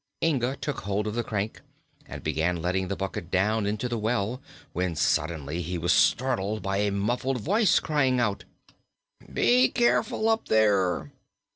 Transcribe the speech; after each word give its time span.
Inga 0.23 0.55
took 0.55 0.79
hold 0.81 1.05
of 1.05 1.13
the 1.13 1.23
crank 1.23 1.61
and 2.07 2.23
began 2.23 2.59
letting 2.59 2.87
the 2.87 2.95
bucket 2.95 3.29
down 3.29 3.67
into 3.67 3.87
the 3.87 3.99
well, 3.99 4.41
when 4.73 4.95
suddenly 4.95 5.61
he 5.61 5.77
was 5.77 5.93
startled 5.93 6.63
by 6.63 6.77
a 6.77 6.91
muffled 6.91 7.39
voice 7.39 7.79
crying 7.79 8.19
out: 8.19 8.43
"Be 9.31 9.69
careful, 9.69 10.27
up 10.27 10.47
there!" 10.47 11.11